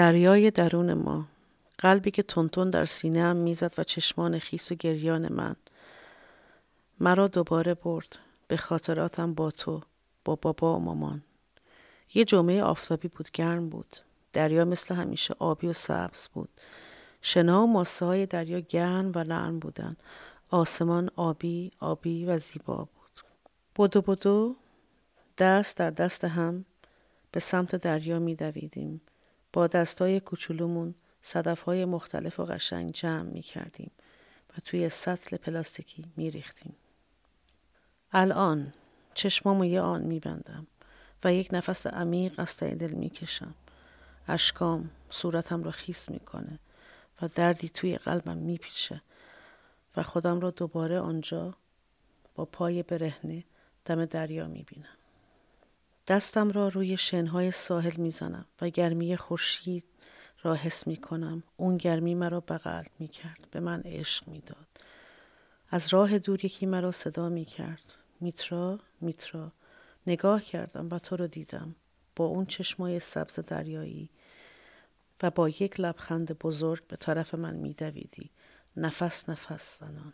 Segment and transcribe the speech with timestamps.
[0.00, 1.26] دریای درون ما
[1.78, 5.56] قلبی که تونتون در سینه هم می‌زد و چشمان خیس و گریان من.
[7.00, 8.18] مرا دوباره برد
[8.48, 9.82] به خاطراتم با تو
[10.24, 11.22] با بابا و مامان.
[12.14, 13.96] یه جمعه آفتابی بود گرم بود.
[14.32, 16.48] دریا مثل همیشه آبی و سبز بود.
[17.22, 19.96] شنا و ماسه های دریا گرم و نرم بودن.
[20.50, 23.24] آسمان آبی آبی و زیبا بود.
[23.78, 24.56] بدو بدو
[25.38, 26.64] دست در دست هم
[27.32, 29.00] به سمت دریا می دویدیم.
[29.52, 33.90] با دستای کوچولومون صدف های مختلف و قشنگ جمع می کردیم
[34.50, 36.76] و توی سطل پلاستیکی می ریختیم.
[38.12, 38.72] الان
[39.14, 40.66] چشمامو یه آن می بندم
[41.24, 43.54] و یک نفس عمیق از ته دل می کشم.
[44.28, 46.58] اشکام صورتم رو خیس می‌کنه
[47.22, 49.00] و دردی توی قلبم میپیچه
[49.96, 51.54] و خودم را دوباره آنجا
[52.34, 53.44] با پای برهنه
[53.84, 54.99] دم دریا می‌بینم.
[56.06, 59.84] دستم را روی شنهای ساحل می‌زنم و گرمی خورشید
[60.42, 61.42] را حس می کنم.
[61.56, 63.48] اون گرمی مرا بغل می کرد.
[63.50, 64.66] به من عشق می داد.
[65.70, 67.94] از راه دور یکی مرا صدا می کرد.
[68.20, 69.52] میترا میترا
[70.06, 71.74] نگاه کردم و تو رو دیدم.
[72.16, 74.08] با اون چشمای سبز دریایی
[75.22, 78.30] و با یک لبخند بزرگ به طرف من میدویدی.
[78.76, 80.12] نفس نفس زنان.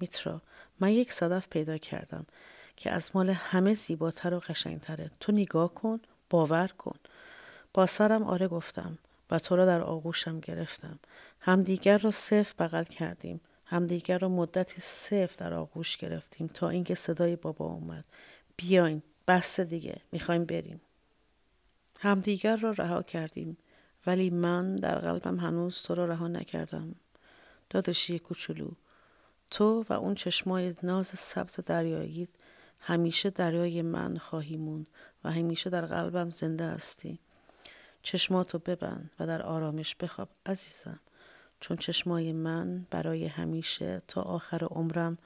[0.00, 0.42] میترا
[0.80, 2.26] من یک صدف پیدا کردم
[2.76, 5.10] که از مال همه زیباتر و قشنگتره.
[5.20, 6.96] تو نگاه کن باور کن.
[7.74, 8.98] با سرم آره گفتم
[9.30, 10.98] و تو را در آغوشم گرفتم.
[11.40, 13.40] همدیگر را صف بغل کردیم.
[13.66, 18.04] همدیگر را مدتی صف در آغوش گرفتیم تا اینکه صدای بابا اومد.
[18.56, 20.80] بیاین بس دیگه می‌خوایم بریم.
[22.00, 23.56] همدیگر را رها کردیم
[24.06, 26.94] ولی من در قلبم هنوز تو را رها نکردم.
[27.70, 28.70] داداشی کوچولو
[29.50, 32.28] تو و اون چشمای ناز سبز دریایی
[32.80, 34.86] همیشه دریای من خواهی موند
[35.24, 37.18] و همیشه در قلبم زنده هستی.
[38.02, 41.00] چشماتو ببند و در آرامش بخواب عزیزم.
[41.60, 45.18] چون چشمای من برای همیشه تا آخر عمرم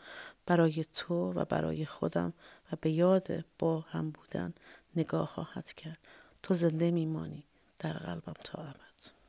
[0.47, 2.33] برای تو و برای خودم
[2.73, 4.55] و به یاد با هم بودن
[4.97, 5.99] نگاه خواهد کرد.
[6.43, 7.45] تو زنده میمانی
[7.79, 9.20] در قلبم تا ابد.